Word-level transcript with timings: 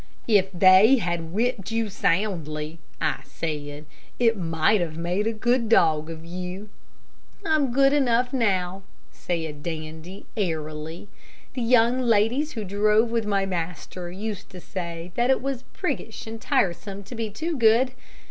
"If 0.27 0.51
they 0.51 0.95
had 0.95 1.31
whipped 1.31 1.69
you 1.71 1.87
soundly," 1.89 2.79
I 2.99 3.19
said, 3.23 3.85
"it 4.17 4.35
might 4.35 4.81
have 4.81 4.97
made 4.97 5.27
a 5.27 5.31
good 5.31 5.69
dog 5.69 6.09
of 6.09 6.25
you." 6.25 6.69
"I'm 7.45 7.71
good 7.71 7.93
enough 7.93 8.33
now," 8.33 8.81
said 9.11 9.61
Dandy, 9.61 10.25
airily. 10.35 11.07
"The 11.53 11.61
young 11.61 11.99
ladies 12.01 12.53
who 12.53 12.63
drove 12.63 13.11
with 13.11 13.27
my 13.27 13.45
master 13.45 14.11
used 14.11 14.49
to 14.49 14.59
say 14.59 15.11
that 15.13 15.29
it 15.29 15.39
was 15.39 15.65
priggish 15.71 16.25
and 16.25 16.41
tiresome 16.41 17.03
to 17.03 17.13
be 17.13 17.29
too 17.29 17.55
good. 17.55 17.91